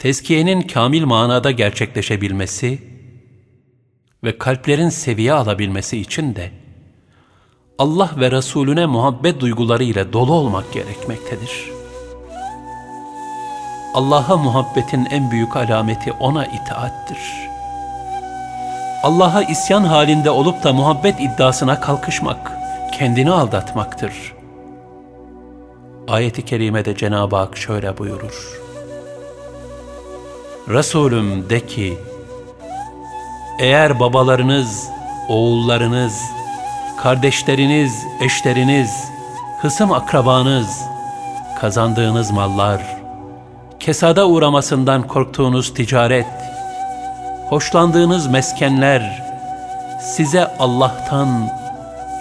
Tezkiyenin 0.00 0.60
kamil 0.60 1.04
manada 1.04 1.50
gerçekleşebilmesi 1.50 2.78
ve 4.24 4.38
kalplerin 4.38 4.88
seviye 4.88 5.32
alabilmesi 5.32 5.98
için 5.98 6.34
de 6.34 6.50
Allah 7.78 8.10
ve 8.16 8.30
Resulüne 8.30 8.86
muhabbet 8.86 9.40
duyguları 9.40 9.84
ile 9.84 10.12
dolu 10.12 10.32
olmak 10.32 10.72
gerekmektedir. 10.72 11.70
Allah'a 13.94 14.36
muhabbetin 14.36 15.04
en 15.04 15.30
büyük 15.30 15.56
alameti 15.56 16.12
ona 16.12 16.46
itaattir. 16.46 17.18
Allah'a 19.02 19.42
isyan 19.42 19.84
halinde 19.84 20.30
olup 20.30 20.64
da 20.64 20.72
muhabbet 20.72 21.20
iddiasına 21.20 21.80
kalkışmak, 21.80 22.52
kendini 22.98 23.30
aldatmaktır. 23.30 24.12
Ayet-i 26.08 26.44
kerimede 26.44 26.96
Cenab-ı 26.96 27.36
Hak 27.36 27.56
şöyle 27.56 27.98
buyurur. 27.98 28.69
Resulüm 30.72 31.50
de 31.50 31.66
ki, 31.66 31.98
eğer 33.58 34.00
babalarınız, 34.00 34.88
oğullarınız, 35.28 36.22
kardeşleriniz, 37.02 38.06
eşleriniz, 38.20 39.04
hısım 39.60 39.92
akrabanız, 39.92 40.80
kazandığınız 41.60 42.30
mallar, 42.30 42.82
kesada 43.80 44.28
uğramasından 44.28 45.06
korktuğunuz 45.06 45.74
ticaret, 45.74 46.26
hoşlandığınız 47.48 48.26
meskenler, 48.26 49.22
size 50.00 50.56
Allah'tan, 50.58 51.48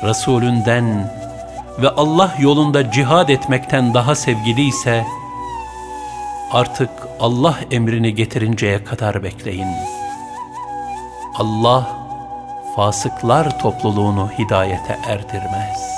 Resulünden 0.03 1.13
ve 1.81 1.89
Allah 1.89 2.35
yolunda 2.39 2.91
cihad 2.91 3.29
etmekten 3.29 3.93
daha 3.93 4.15
sevgili 4.15 4.61
ise, 4.61 5.05
artık 6.51 6.89
Allah 7.19 7.59
emrini 7.71 8.15
getirinceye 8.15 8.83
kadar 8.83 9.23
bekleyin. 9.23 9.67
Allah, 11.35 11.89
fasıklar 12.75 13.59
topluluğunu 13.59 14.29
hidayete 14.39 14.99
erdirmez. 15.07 15.89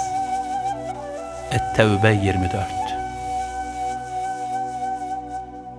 Et-Tevbe 1.52 2.14
24 2.24 2.66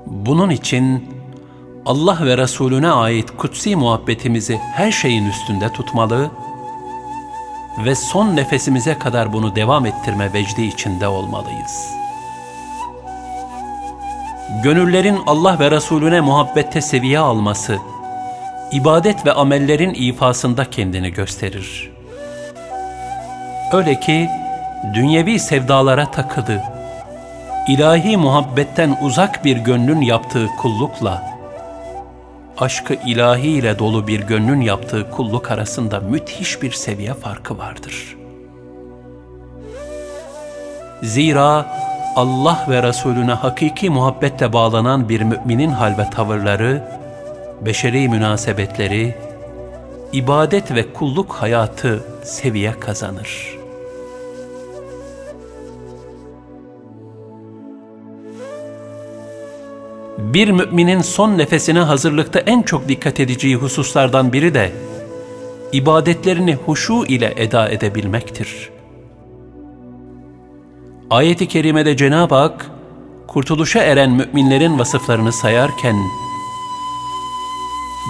Bunun 0.06 0.50
için 0.50 1.14
Allah 1.86 2.18
ve 2.20 2.38
Resulüne 2.38 2.90
ait 2.90 3.36
kutsi 3.36 3.76
muhabbetimizi 3.76 4.60
her 4.74 4.92
şeyin 4.92 5.26
üstünde 5.26 5.68
tutmalı 5.72 6.30
ve 7.84 7.94
son 7.94 8.36
nefesimize 8.36 8.98
kadar 8.98 9.32
bunu 9.32 9.56
devam 9.56 9.86
ettirme 9.86 10.32
vecdi 10.32 10.62
içinde 10.62 11.08
olmalıyız. 11.08 12.01
Gönüllerin 14.60 15.18
Allah 15.26 15.58
ve 15.60 15.70
Resulüne 15.70 16.20
muhabbette 16.20 16.80
seviye 16.80 17.18
alması, 17.18 17.78
ibadet 18.72 19.26
ve 19.26 19.32
amellerin 19.32 19.94
ifasında 19.94 20.70
kendini 20.70 21.10
gösterir. 21.10 21.90
Öyle 23.72 24.00
ki 24.00 24.30
dünyevi 24.94 25.38
sevdalara 25.38 26.10
takılı, 26.10 26.62
ilahi 27.68 28.16
muhabbetten 28.16 28.98
uzak 29.02 29.44
bir 29.44 29.56
gönlün 29.56 30.00
yaptığı 30.00 30.46
kullukla, 30.46 31.22
aşkı 32.58 32.94
ilahi 32.94 33.48
ile 33.48 33.78
dolu 33.78 34.06
bir 34.06 34.20
gönlün 34.20 34.60
yaptığı 34.60 35.10
kulluk 35.10 35.50
arasında 35.50 36.00
müthiş 36.00 36.62
bir 36.62 36.72
seviye 36.72 37.14
farkı 37.14 37.58
vardır. 37.58 38.16
Zira 41.02 41.66
Allah 42.16 42.66
ve 42.68 42.82
Resulüne 42.82 43.32
hakiki 43.32 43.90
muhabbetle 43.90 44.52
bağlanan 44.52 45.08
bir 45.08 45.20
müminin 45.20 45.70
hal 45.70 45.98
ve 45.98 46.10
tavırları, 46.10 46.84
beşeri 47.60 48.08
münasebetleri, 48.08 49.14
ibadet 50.12 50.74
ve 50.74 50.92
kulluk 50.92 51.32
hayatı 51.32 52.04
seviye 52.24 52.72
kazanır. 52.80 53.58
Bir 60.18 60.50
müminin 60.50 61.00
son 61.00 61.38
nefesine 61.38 61.80
hazırlıkta 61.80 62.38
en 62.38 62.62
çok 62.62 62.88
dikkat 62.88 63.20
edeceği 63.20 63.56
hususlardan 63.56 64.32
biri 64.32 64.54
de 64.54 64.72
ibadetlerini 65.72 66.54
huşu 66.54 67.04
ile 67.06 67.34
eda 67.36 67.68
edebilmektir. 67.68 68.71
Ayet-i 71.12 71.48
kerimede 71.48 71.96
Cenab-ı 71.96 72.34
Hak 72.34 72.70
kurtuluşa 73.26 73.80
eren 73.80 74.10
müminlerin 74.10 74.78
vasıflarını 74.78 75.32
sayarken 75.32 75.96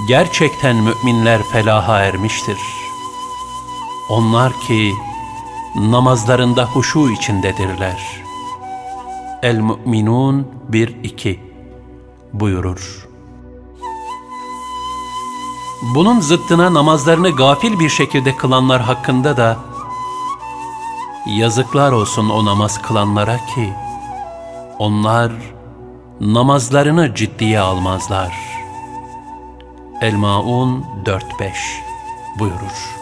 Gerçekten 0.09 0.77
müminler 0.77 1.43
felaha 1.43 1.99
ermiştir. 1.99 2.59
Onlar 4.11 4.53
ki 4.53 4.93
namazlarında 5.77 6.65
huşu 6.65 7.11
içindedirler. 7.11 8.23
El-Mü'minun 9.43 10.47
1-2 10.71 11.39
buyurur. 12.33 13.09
Bunun 15.95 16.21
zıttına 16.21 16.75
namazlarını 16.75 17.31
gafil 17.31 17.81
bir 17.81 17.89
şekilde 17.89 18.37
kılanlar 18.37 18.83
hakkında 18.83 19.37
da 19.37 19.72
yazıklar 21.27 21.93
olsun 21.93 22.28
o 22.28 22.44
namaz 22.44 22.83
kılanlara 22.83 23.37
ki 23.37 23.72
onlar 24.78 25.33
namazlarını 26.21 27.15
ciddiye 27.15 27.60
almazlar.'' 27.60 28.53
El-Maun 30.03 30.84
4-5 31.05 31.21
buyurur. 32.38 32.97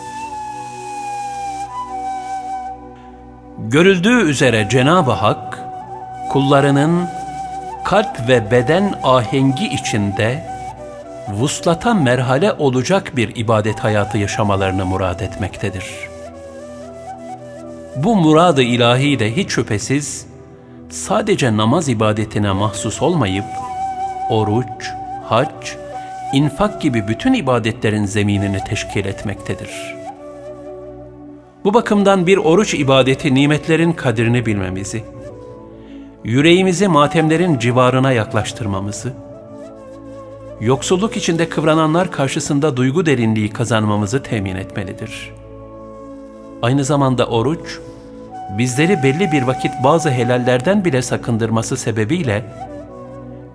Görüldüğü 3.58 4.22
üzere 4.22 4.69
Cenab-ı 4.70 5.10
Hak, 5.10 5.58
kullarının 6.31 7.08
kalp 7.84 8.28
ve 8.28 8.50
beden 8.50 8.94
ahengi 9.02 9.66
içinde 9.66 10.50
vuslata 11.28 11.94
merhale 11.94 12.52
olacak 12.52 13.16
bir 13.16 13.37
ibadet 13.37 13.81
hayatı 13.81 14.19
yaşamalarını 14.19 14.87
murad 14.87 15.20
etmektedir. 15.20 16.09
Bu 17.96 18.16
muradı 18.16 18.62
ilahi 18.62 19.18
de 19.18 19.36
hiç 19.36 19.50
şüphesiz 19.50 20.26
sadece 20.88 21.56
namaz 21.56 21.88
ibadetine 21.88 22.52
mahsus 22.52 23.02
olmayıp 23.02 23.44
oruç, 24.30 24.90
hac 25.24 25.68
infak 26.32 26.80
gibi 26.80 27.08
bütün 27.08 27.34
ibadetlerin 27.34 28.04
zeminini 28.04 28.58
teşkil 28.68 29.04
etmektedir. 29.04 29.70
Bu 31.64 31.74
bakımdan 31.74 32.26
bir 32.26 32.36
oruç 32.36 32.74
ibadeti 32.74 33.34
nimetlerin 33.34 33.92
kadrini 33.92 34.46
bilmemizi, 34.46 35.04
yüreğimizi 36.24 36.88
matemlerin 36.88 37.58
civarına 37.58 38.12
yaklaştırmamızı, 38.12 39.12
yoksulluk 40.60 41.16
içinde 41.16 41.48
kıvrananlar 41.48 42.10
karşısında 42.10 42.76
duygu 42.76 43.06
derinliği 43.06 43.50
kazanmamızı 43.50 44.22
temin 44.22 44.56
etmelidir. 44.56 45.39
Aynı 46.62 46.84
zamanda 46.84 47.26
oruç, 47.26 47.78
bizleri 48.59 49.03
belli 49.03 49.32
bir 49.32 49.43
vakit 49.43 49.72
bazı 49.84 50.10
helallerden 50.10 50.84
bile 50.84 51.03
sakındırması 51.03 51.76
sebebiyle 51.76 52.44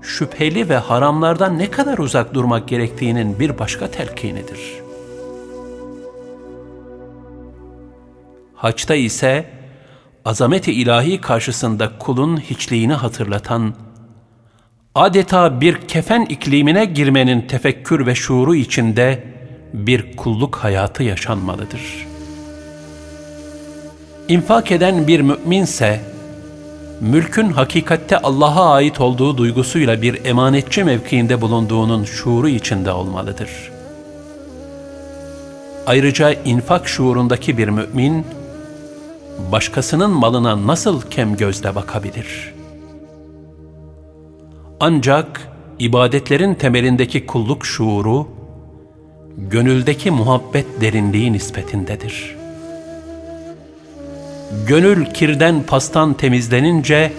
şüpheli 0.01 0.69
ve 0.69 0.77
haramlardan 0.77 1.59
ne 1.59 1.71
kadar 1.71 1.97
uzak 1.97 2.33
durmak 2.33 2.67
gerektiğinin 2.67 3.39
bir 3.39 3.59
başka 3.59 3.91
telkinidir. 3.91 4.59
Haçta 8.55 8.95
ise 8.95 9.45
azameti 10.25 10.73
ilahi 10.73 11.21
karşısında 11.21 11.97
kulun 11.99 12.37
hiçliğini 12.37 12.93
hatırlatan, 12.93 13.73
adeta 14.95 15.61
bir 15.61 15.75
kefen 15.75 16.25
iklimine 16.25 16.85
girmenin 16.85 17.41
tefekkür 17.41 18.05
ve 18.05 18.15
şuuru 18.15 18.55
içinde 18.55 19.23
bir 19.73 20.17
kulluk 20.17 20.55
hayatı 20.55 21.03
yaşanmalıdır. 21.03 22.14
İnfak 24.27 24.71
eden 24.71 25.07
bir 25.07 25.21
müminse, 25.21 25.99
mülkün 27.01 27.49
hakikatte 27.49 28.17
Allah'a 28.17 28.73
ait 28.73 29.01
olduğu 29.01 29.37
duygusuyla 29.37 30.01
bir 30.01 30.25
emanetçi 30.25 30.83
mevkiinde 30.83 31.41
bulunduğunun 31.41 32.03
şuuru 32.03 32.49
içinde 32.49 32.91
olmalıdır. 32.91 33.49
Ayrıca 35.87 36.33
infak 36.33 36.87
şuurundaki 36.87 37.57
bir 37.57 37.67
mümin, 37.67 38.25
başkasının 39.51 40.11
malına 40.11 40.67
nasıl 40.67 41.01
kem 41.01 41.35
gözle 41.35 41.75
bakabilir? 41.75 42.53
Ancak 44.79 45.41
ibadetlerin 45.79 46.53
temelindeki 46.53 47.25
kulluk 47.25 47.65
şuuru, 47.65 48.27
gönüldeki 49.37 50.11
muhabbet 50.11 50.81
derinliği 50.81 51.33
nispetindedir.'' 51.33 52.44
Gönül 54.67 55.05
kirden 55.05 55.63
pastan 55.63 56.13
temizlenince 56.13 57.13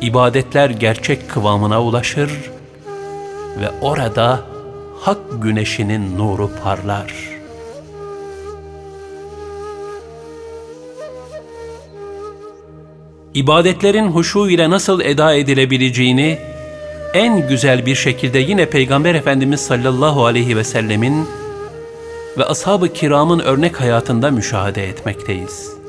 ibadetler 0.00 0.70
gerçek 0.70 1.30
kıvamına 1.30 1.82
ulaşır 1.82 2.30
ve 3.60 3.70
orada 3.80 4.40
hak 5.00 5.18
güneşinin 5.42 6.18
nuru 6.18 6.50
parlar. 6.64 7.14
İbadetlerin 13.34 14.08
huşu 14.08 14.48
ile 14.50 14.70
nasıl 14.70 15.00
eda 15.00 15.34
edilebileceğini 15.34 16.38
en 17.14 17.48
güzel 17.48 17.86
bir 17.86 17.94
şekilde 17.94 18.38
yine 18.38 18.66
Peygamber 18.66 19.14
Efendimiz 19.14 19.60
sallallahu 19.60 20.26
aleyhi 20.26 20.56
ve 20.56 20.64
sellemin 20.64 21.28
ve 22.38 22.44
ashab-ı 22.44 22.92
kiramın 22.92 23.38
örnek 23.38 23.80
hayatında 23.80 24.30
müşahede 24.30 24.88
etmekteyiz. 24.88 25.85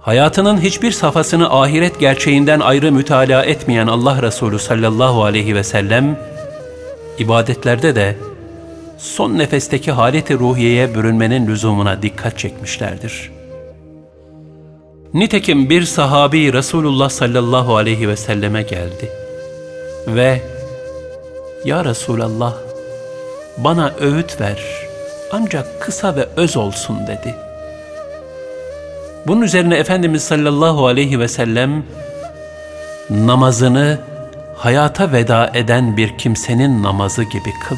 Hayatının 0.00 0.60
hiçbir 0.60 0.90
safhasını 0.90 1.60
ahiret 1.60 2.00
gerçeğinden 2.00 2.60
ayrı 2.60 2.92
mütalaa 2.92 3.44
etmeyen 3.44 3.86
Allah 3.86 4.22
Resulü 4.22 4.58
sallallahu 4.58 5.24
aleyhi 5.24 5.54
ve 5.54 5.64
sellem, 5.64 6.18
ibadetlerde 7.18 7.94
de 7.94 8.16
son 8.98 9.38
nefesteki 9.38 9.92
haleti 9.92 10.38
ruhiyeye 10.38 10.94
bürünmenin 10.94 11.46
lüzumuna 11.46 12.02
dikkat 12.02 12.38
çekmişlerdir. 12.38 13.30
Nitekim 15.14 15.70
bir 15.70 15.82
sahabi 15.82 16.52
Resulullah 16.52 17.10
sallallahu 17.10 17.76
aleyhi 17.76 18.08
ve 18.08 18.16
selleme 18.16 18.62
geldi 18.62 19.10
ve 20.06 20.40
''Ya 21.64 21.84
Resulallah, 21.84 22.54
bana 23.58 23.92
öğüt 24.00 24.40
ver 24.40 24.60
ancak 25.32 25.80
kısa 25.80 26.16
ve 26.16 26.28
öz 26.36 26.56
olsun.'' 26.56 27.06
dedi. 27.06 27.49
Bunun 29.30 29.42
üzerine 29.42 29.76
Efendimiz 29.76 30.24
sallallahu 30.24 30.86
aleyhi 30.86 31.20
ve 31.20 31.28
sellem 31.28 31.84
namazını 33.10 33.98
hayata 34.56 35.12
veda 35.12 35.50
eden 35.54 35.96
bir 35.96 36.18
kimsenin 36.18 36.82
namazı 36.82 37.22
gibi 37.22 37.50
kıl. 37.68 37.76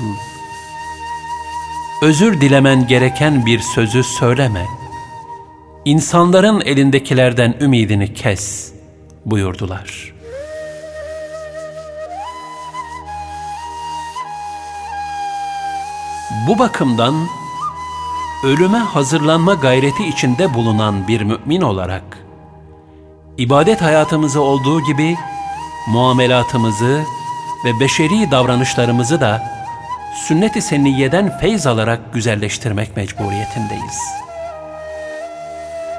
Özür 2.02 2.40
dilemen 2.40 2.86
gereken 2.86 3.46
bir 3.46 3.58
sözü 3.58 4.02
söyleme. 4.02 4.66
İnsanların 5.84 6.60
elindekilerden 6.60 7.54
ümidini 7.60 8.14
kes 8.14 8.72
buyurdular. 9.26 10.14
Bu 16.48 16.58
bakımdan 16.58 17.14
ölüme 18.42 18.78
hazırlanma 18.78 19.54
gayreti 19.54 20.08
içinde 20.08 20.54
bulunan 20.54 21.08
bir 21.08 21.20
mümin 21.20 21.60
olarak, 21.60 22.02
ibadet 23.38 23.82
hayatımızı 23.82 24.40
olduğu 24.40 24.80
gibi 24.80 25.16
muamelatımızı 25.88 27.02
ve 27.64 27.80
beşeri 27.80 28.30
davranışlarımızı 28.30 29.20
da 29.20 29.42
sünnet-i 30.14 30.62
senniyeden 30.62 31.38
feyz 31.38 31.66
alarak 31.66 32.12
güzelleştirmek 32.12 32.96
mecburiyetindeyiz. 32.96 33.98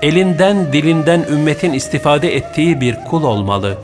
Elinden 0.02 0.74
dilinden 0.74 1.26
ümmetin 1.32 1.74
istifade 1.74 2.36
ettiği 2.36 2.82
bir 2.82 2.96
kul 2.96 3.24
olmalı. 3.24 3.78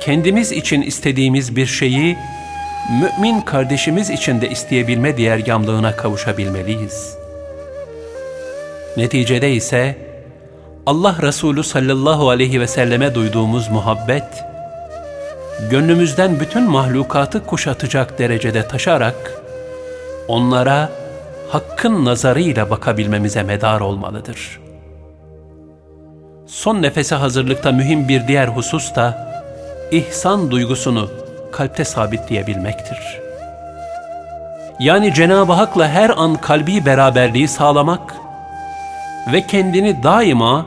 Kendimiz 0.00 0.52
için 0.52 0.82
istediğimiz 0.82 1.56
bir 1.56 1.66
şeyi 1.66 2.18
mümin 3.00 3.40
kardeşimiz 3.40 4.10
için 4.10 4.40
de 4.40 4.50
isteyebilme 4.50 5.16
diğergamlığına 5.16 5.96
kavuşabilmeliyiz.'' 5.96 7.25
Neticede 8.96 9.52
ise 9.52 9.96
Allah 10.86 11.16
Resulü 11.22 11.62
sallallahu 11.64 12.30
aleyhi 12.30 12.60
ve 12.60 12.66
selleme 12.66 13.14
duyduğumuz 13.14 13.68
muhabbet, 13.68 14.44
gönlümüzden 15.70 16.40
bütün 16.40 16.62
mahlukatı 16.62 17.46
kuşatacak 17.46 18.18
derecede 18.18 18.68
taşarak, 18.68 19.42
onlara 20.28 20.90
hakkın 21.48 22.04
nazarıyla 22.04 22.70
bakabilmemize 22.70 23.42
medar 23.42 23.80
olmalıdır. 23.80 24.60
Son 26.46 26.82
nefese 26.82 27.14
hazırlıkta 27.14 27.72
mühim 27.72 28.08
bir 28.08 28.28
diğer 28.28 28.48
husus 28.48 28.94
da, 28.94 29.32
ihsan 29.90 30.50
duygusunu 30.50 31.10
kalpte 31.52 31.84
sabitleyebilmektir. 31.84 32.98
Yani 34.80 35.14
Cenab-ı 35.14 35.52
Hak'la 35.52 35.88
her 35.88 36.10
an 36.10 36.34
kalbi 36.34 36.86
beraberliği 36.86 37.48
sağlamak, 37.48 38.14
ve 39.26 39.46
kendini 39.46 40.02
daima 40.02 40.66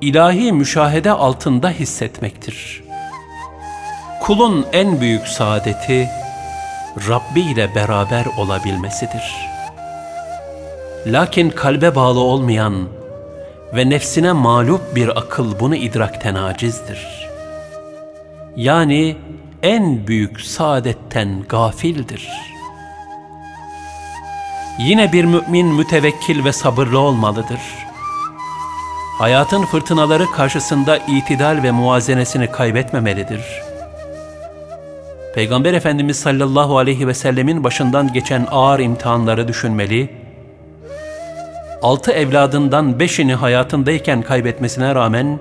ilahi 0.00 0.52
müşahede 0.52 1.12
altında 1.12 1.70
hissetmektir. 1.70 2.82
Kulun 4.22 4.66
en 4.72 5.00
büyük 5.00 5.28
saadeti 5.28 6.08
Rabbi 7.08 7.40
ile 7.40 7.74
beraber 7.74 8.26
olabilmesidir. 8.38 9.36
Lakin 11.06 11.50
kalbe 11.50 11.94
bağlı 11.94 12.20
olmayan 12.20 12.88
ve 13.74 13.90
nefsine 13.90 14.32
mağlup 14.32 14.96
bir 14.96 15.18
akıl 15.18 15.60
bunu 15.60 15.76
idrakten 15.76 16.34
acizdir. 16.34 17.28
Yani 18.56 19.16
en 19.62 20.06
büyük 20.06 20.40
saadetten 20.40 21.42
gafildir. 21.48 22.28
Yine 24.78 25.12
bir 25.12 25.24
mümin 25.24 25.66
mütevekkil 25.66 26.44
ve 26.44 26.52
sabırlı 26.52 26.98
olmalıdır.'' 26.98 27.86
Hayatın 29.18 29.62
fırtınaları 29.62 30.30
karşısında 30.30 30.96
itidal 30.96 31.62
ve 31.62 31.70
muazenesini 31.70 32.50
kaybetmemelidir. 32.50 33.40
Peygamber 35.34 35.74
Efendimiz 35.74 36.18
sallallahu 36.18 36.78
aleyhi 36.78 37.08
ve 37.08 37.14
sellemin 37.14 37.64
başından 37.64 38.12
geçen 38.12 38.46
ağır 38.50 38.80
imtihanları 38.80 39.48
düşünmeli, 39.48 40.10
altı 41.82 42.12
evladından 42.12 43.00
beşini 43.00 43.34
hayatındayken 43.34 44.22
kaybetmesine 44.22 44.94
rağmen, 44.94 45.38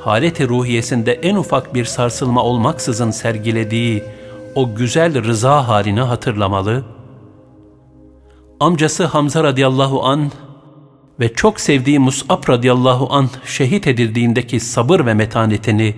haleti 0.00 0.48
ruhiyesinde 0.48 1.12
en 1.12 1.36
ufak 1.36 1.74
bir 1.74 1.84
sarsılma 1.84 2.42
olmaksızın 2.42 3.10
sergilediği 3.10 4.04
o 4.54 4.74
güzel 4.74 5.24
rıza 5.24 5.68
halini 5.68 6.00
hatırlamalı, 6.00 6.84
amcası 8.60 9.04
Hamza 9.04 9.44
radıyallahu 9.44 10.04
anh, 10.04 10.30
ve 11.22 11.34
çok 11.34 11.60
sevdiği 11.60 11.98
Mus'ab 11.98 12.48
radıyallahu 12.48 13.08
anh 13.10 13.28
şehit 13.46 13.86
edildiğindeki 13.86 14.60
sabır 14.60 15.06
ve 15.06 15.14
metanetini 15.14 15.94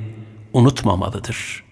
unutmamalıdır.'' 0.52 1.63